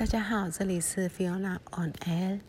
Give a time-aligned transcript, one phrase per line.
[0.00, 2.40] 大家好，这里是 Fiona on Air。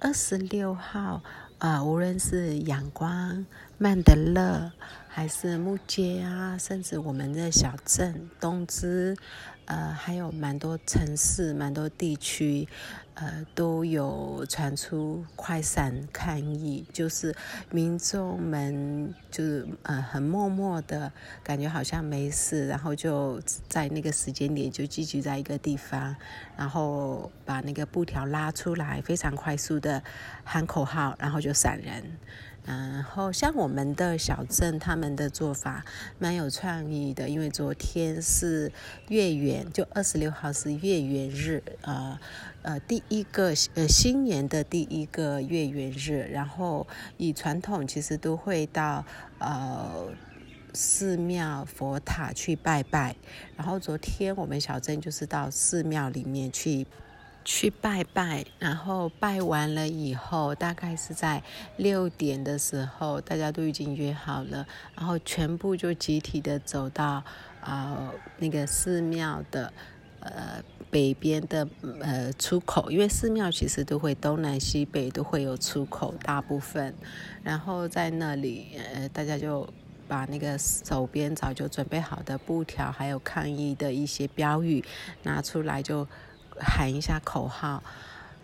[0.00, 1.22] 二十六号，
[1.58, 3.44] 呃，无论是阳光、
[3.80, 4.72] 曼德勒，
[5.06, 9.16] 还是木街啊，甚至我们的小镇东芝。
[9.66, 12.66] 呃，还有蛮多城市、蛮多地区，
[13.14, 17.32] 呃，都有传出快闪抗议，就是
[17.70, 21.12] 民众们就是呃很默默的
[21.44, 26.16] 感觉好像没事，然后就在那个时间点就聚集在一个地方，
[26.56, 30.02] 然后把那个布条拉出来，非常快速的
[30.42, 32.02] 喊口号，然后就闪人。
[32.68, 35.82] 然后像我们的小镇，他们的做法
[36.18, 38.70] 蛮有创意的，因为昨天是
[39.08, 42.18] 月圆，就二十六号是月圆日，呃
[42.60, 46.86] 呃，第一个呃新年的第一个月圆日，然后
[47.16, 49.02] 以传统其实都会到
[49.38, 50.06] 呃
[50.74, 53.16] 寺庙佛塔去拜拜，
[53.56, 56.86] 然后昨天我们小镇就是到寺庙里面去。
[57.44, 61.42] 去拜拜，然后拜完了以后，大概是在
[61.78, 67.24] 六点的时候，大家都已经约好了，然后全部就集体的走到
[67.62, 69.72] 啊那个寺庙的
[70.20, 71.66] 呃北边的
[72.02, 76.94] 呃出口，因为寺庙其实都会东南西北都会有出口，大部分，
[77.42, 79.66] 然后在那里呃大家就
[80.06, 84.84] 把那个手边早就准备好的布条，还有抗议的一些标语
[85.22, 86.06] 拿出来就。
[86.60, 87.82] 喊一下口号，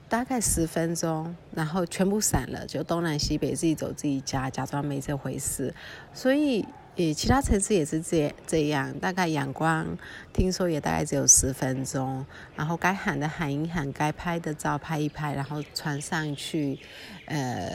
[0.08, 5.74] 大概十分钟，然后全部散了，就东南西北自己走自己家，假装没这回事。
[6.12, 6.64] 所以，
[6.96, 9.86] 呃，其他城市也是这这样，大概阳光
[10.32, 16.78] 听说也大概只有十分钟，然后该喊的喊一喊，该拍的照拍一拍，然后传上去，
[17.26, 17.70] 呃。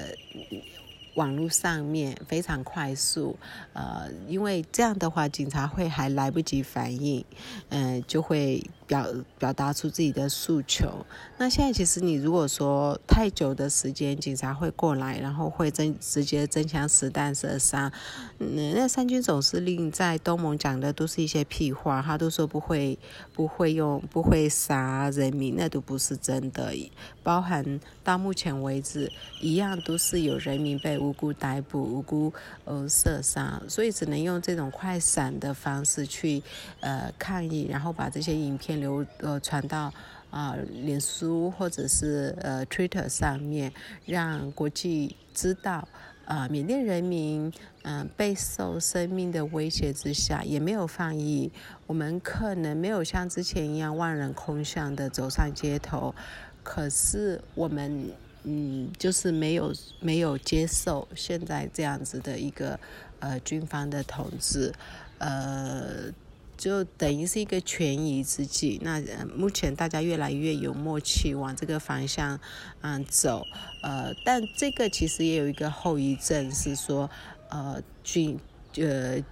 [1.20, 3.38] 网络上面非常快速，
[3.74, 7.26] 呃，因为这样的话，警察会还来不及反应，
[7.68, 9.06] 嗯，就会表
[9.38, 11.06] 表达出自己的诉求。
[11.38, 17.92] 那现在其实你如果说太久的时间，警察会过来，然后会真直接真枪实弹射杀。
[18.38, 22.98] 嗯，那三军总司令在东盟讲的都是一些屁话，他都说不会
[23.34, 26.74] 不会用不会杀人民，那都不是真的。
[27.22, 29.12] 包含到目前为止，
[29.42, 32.32] 一样都是有人民被无辜逮捕、无辜
[32.66, 36.44] 呃射杀，所以只能用这种快闪的方式去
[36.82, 39.92] 呃抗议，然后把这些影片流呃传到
[40.30, 43.74] 啊脸书或者是呃 Twitter 上面，
[44.06, 45.88] 让国际知道。
[46.26, 51.52] 啊，缅甸人民，嗯，备受生命的威胁之下，也没有放逸。
[51.88, 56.14] 我们可能没有像之前一样万人空巷的走上街头，
[56.62, 58.12] 可是我们，
[58.44, 62.80] 嗯，就是没有没有接受现在这样子的一个
[63.20, 64.74] 呃军方的统治，
[65.18, 66.12] 呃。
[66.60, 68.78] 就等于是一个权宜之计。
[68.84, 69.02] 那
[69.34, 72.38] 目前大家越来越有默契，往这个方向
[72.82, 73.46] 嗯走。
[73.82, 77.10] 呃，但这个其实也有一个后遗症，是说
[77.48, 78.38] 呃军
[78.76, 79.24] 呃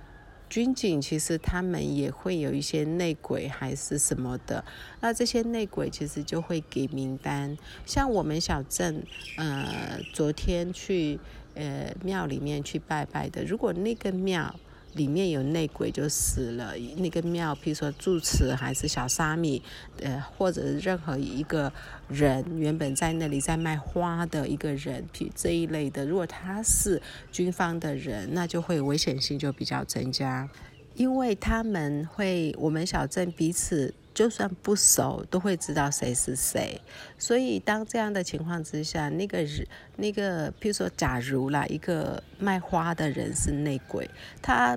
[0.50, 4.63] 军警其实他们也会有一些内鬼还是什么的。
[5.02, 7.58] 那这些内鬼其实就会给名单。
[7.85, 9.03] 像我们小镇
[9.38, 11.19] 呃昨天去
[11.56, 14.56] 呃庙里面去拜拜的，如果那个庙。
[14.97, 16.74] 里面有内鬼就死了。
[16.97, 19.62] 那个庙，譬如说住持还是小沙弥，
[20.02, 21.72] 呃，或者任何一个
[22.09, 30.50] 人原本在那里在卖花的一个人，这一类的，如果他是军方的人，那就会危险性就比较增加，
[30.97, 33.94] 因为他们会我们小镇彼此。
[34.18, 36.81] 就算不熟，都会知道谁是谁。
[37.19, 44.09] 所以，当这样的情况之下，那个人，那个，譬如说，假如啦，一个卖花的人是内鬼，
[44.41, 44.75] 他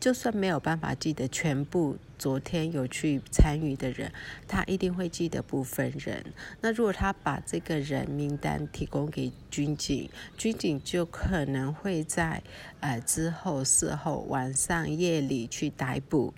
[0.00, 4.10] 就算没有办法记得全部昨天有去参与的人，
[4.48, 6.24] 他一定会记得部分人。
[6.62, 10.08] 那如果他把这个人名单提供给军警，
[10.38, 12.42] 军警就可能会在
[12.80, 16.32] 呃之后事后晚上夜里去逮捕。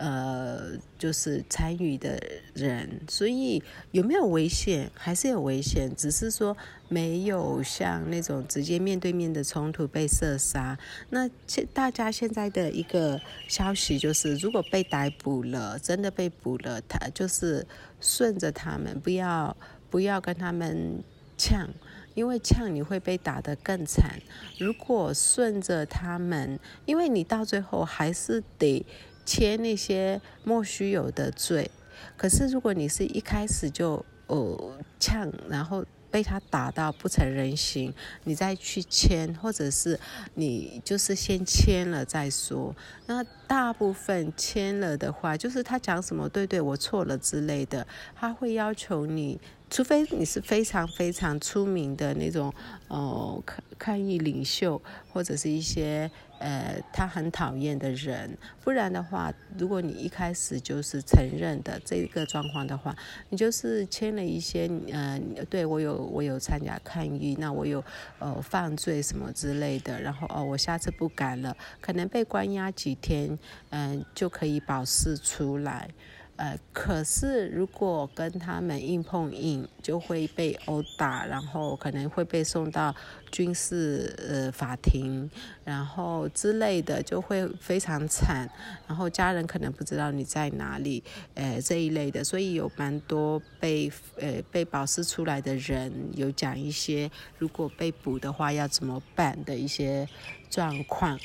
[0.00, 2.18] 呃，就是参与的
[2.54, 4.90] 人，所以有没有危险？
[4.94, 6.56] 还是有危险，只是说
[6.88, 10.78] 没有像那种直接面对面的冲突被射杀。
[11.10, 17.66] 那现大家现在的一个消息就是，如果被逮捕了，真的被捕了，他就是
[18.00, 19.54] 顺着他们，不要
[19.90, 21.04] 不要跟他们
[21.36, 21.68] 呛，
[22.14, 24.18] 因为呛你会被打得更惨。
[24.58, 28.82] 如果顺着他们，因为你到最后还是得。
[29.30, 31.70] 签那些莫须有的罪，
[32.16, 37.94] 可是如果你是一开始就呃呛，然后被他打到不成人形，
[38.24, 39.96] 你再去签，或者是
[40.34, 42.74] 你就是先签了再说。
[43.06, 49.40] 那大部分签了的话，就是他讲什么对对，我错了之类的，他会要求你。
[49.68, 52.52] 除非你是非常非常出名的那种，
[52.88, 54.80] 呃，抗抗议领袖，
[55.12, 56.10] 或者是一些
[56.40, 62.96] 呃他很讨厌的人，不然的话，如果你一开始就是承认的这个状况的话，
[63.28, 67.80] 你就是签了一些，呃，对我有我有参加抗议，那我有
[68.18, 73.38] 呃犯罪什么之类的，然后哦，我下次不敢了，可能被关押几天，
[73.70, 75.88] 嗯，就可以保释出来。
[76.36, 82.94] 呃，可是如果跟他们硬碰硬，就会被殴打，然后可能会被送到
[83.30, 85.30] 军事呃法庭，
[85.64, 88.48] 然后之类的，就会非常惨。
[88.86, 91.04] 然后家人可能不知道你在哪里，
[91.34, 100.08] 呃这一类的，所以有蛮多被呃被保释出来的人有讲一些，如果被捕的话要怎么办的一些
[100.48, 101.20] 状况。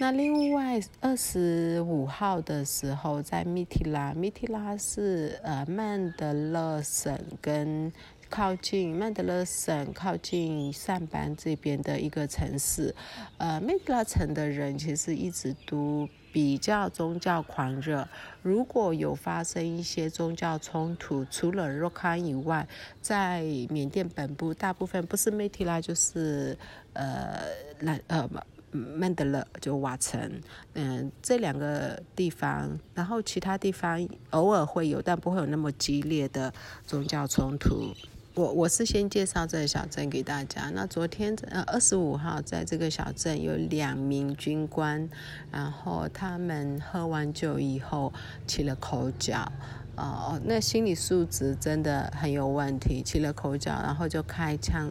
[0.00, 7.92] 那另外二十五号的时候，在米提拉，米提拉是呃曼德勒省跟
[8.30, 12.94] 靠近曼德勒省靠近上班这边的一个城市。
[13.36, 18.08] 呃，米提拉城的人其实一直都比较宗教狂热。
[18.40, 22.66] 如果有发生一些宗教冲突，除了若康以外，
[23.02, 26.56] 在缅甸本部大部分不是米提拉就是
[26.94, 27.42] 呃
[27.80, 28.26] 兰呃。
[28.72, 30.40] 曼德勒就瓦城，
[30.74, 36.52] 嗯，这两个地方，然后其他地方偶尔会有，但不会有那么激烈的
[36.86, 37.92] 宗教冲突。
[38.34, 40.70] 我我是先介绍这个小镇给大家。
[40.72, 45.08] 那昨天呃二十五号在这个小镇有两名军官，
[45.50, 48.12] 然后他们喝完酒以后
[48.46, 49.50] 起了口角，
[49.96, 54.88] 哦，那心理素质真的很有问题，起了口角，然后就开枪，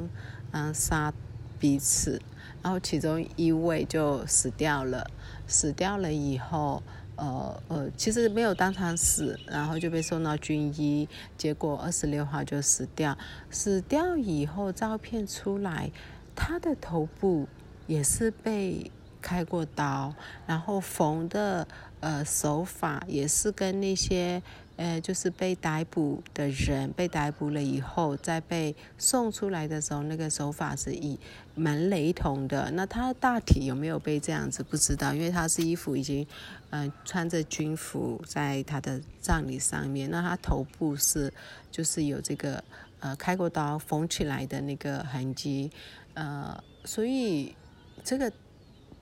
[0.51, 1.13] 嗯，杀
[1.57, 2.21] 彼此。
[2.61, 5.09] 然后其中一位就死掉了，
[5.47, 6.83] 死掉了以后，
[7.15, 11.07] 呃呃，其实没有当场死，然后就被送到军医，
[11.38, 13.17] 结果二十六号就死掉。
[13.50, 15.91] 死掉以后，照片出来，
[16.35, 17.47] 他的头部
[17.88, 18.91] 也是被
[19.21, 20.13] 开过刀，
[20.45, 21.67] 然后缝的
[22.00, 24.42] 呃手法也是跟那些。
[24.80, 31.19] 呃，就是被逮捕的人被逮捕了以后，再被送出来的时候，那个手法是以
[31.54, 32.72] 蛮雷同的。
[32.72, 36.25] 那他大体有没有被这样子不知道，因为他是衣服已经，
[36.69, 40.10] 嗯，穿着军服在他的葬礼上面。
[40.10, 41.34] 那他头部是
[41.69, 42.63] 就是有这个
[43.01, 45.69] 呃开过刀缝起来的那个痕迹，
[46.13, 47.54] 呃，所以
[48.01, 48.31] 这个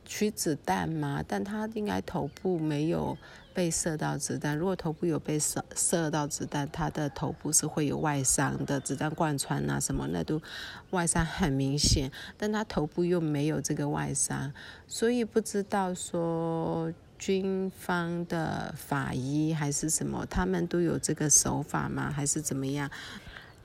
[0.08, 3.16] 取子弹嘛，但他应该头部没有。
[3.58, 10.40] 被射到子弹，如果头部有被射射到子弹，他的头部是会有外伤的，子弹贯穿啊什么那都
[10.92, 14.54] 外伤很明显，但他头部又没有这个外伤，
[14.86, 22.12] 所以不知道说军方的法医还是什么，他们都有这个手法吗？
[22.12, 22.88] 还是怎么样？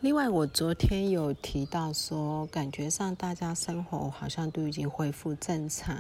[0.03, 5.97] 另外，我昨天有提到说，感觉上大家生活好像都已经恢复正常，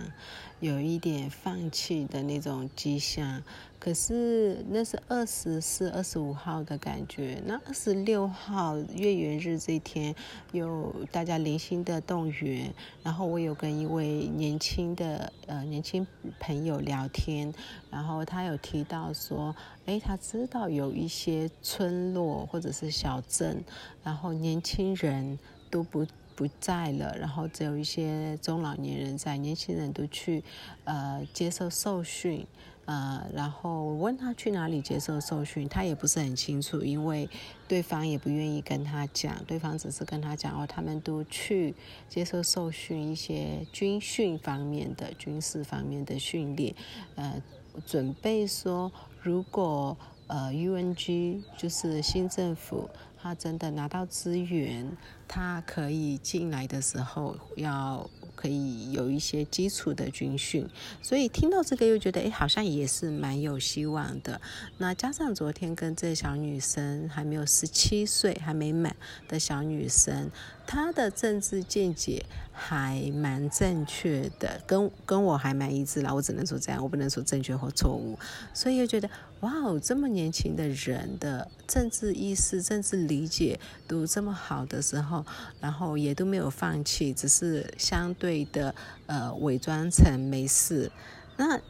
[0.62, 3.42] 有一点放弃的那种迹象。
[3.80, 7.42] 可是那是二十四、二十五号的感觉。
[7.44, 10.14] 那二十六号月圆日这一天，
[10.52, 12.72] 有大家零星的动员。
[13.02, 16.06] 然后我有跟一位年轻的呃年轻
[16.38, 17.52] 朋友聊天，
[17.90, 19.52] 然后他有提到说，
[19.86, 23.64] 哎，他知道有一些村落或者是小镇，
[24.04, 25.36] 然后年轻人
[25.68, 30.42] 都不不在了，然后只有一些中老年人在，年轻人都去
[30.84, 32.46] 呃接受受训。
[32.84, 37.28] 呃，然后我问他去哪里接受受训，他也不是很清楚，因为
[37.68, 41.76] 对方也不愿意跟他讲，对方只是跟他讲哦，他们都去
[42.08, 46.74] 接受受训，一些军训方面的、军事方面的训练，
[47.14, 47.40] 呃，
[47.86, 48.90] 准备说
[49.22, 49.96] 如果
[50.26, 52.90] 呃 UNG 就是新政府。
[53.22, 54.96] 他真的拿到资源，
[55.28, 60.68] 他可以进来的时候要可以有一些基础的军训，
[61.00, 64.40] 所以听到这个又觉得诶，好像也是蛮有希望的。
[64.78, 68.96] 那加上昨天跟这小女生还没有十七岁还没满
[69.28, 70.28] 的小女生。
[70.72, 76.14] 他的政治见解还蛮正确的，跟跟我还蛮一致啦。
[76.14, 78.18] 我只能说这样，我不能说正确或错误。
[78.54, 79.06] 所以又觉得，
[79.40, 85.26] 哇哦，这么年轻的人的政治意识、政治理解都这么好的时候，
[85.60, 88.74] 然后也都没有放弃，只是相对的
[89.04, 90.90] 呃伪装成没事，
[91.36, 91.60] 那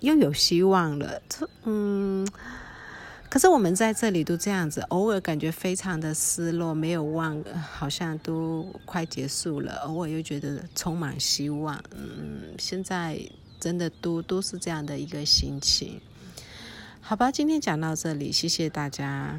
[0.00, 1.20] 又有希望了。
[1.28, 2.26] 这嗯。
[3.36, 11.78] 可是我们在这里都这样子，偶尔感觉非常的失落，没有望，好像都快结束了，偶尔又觉得充满希望。
[11.94, 13.20] 嗯，现在
[13.60, 16.00] 真的都都是这样的一个心情。
[17.02, 19.38] 好吧，今天讲到这里，谢谢大家。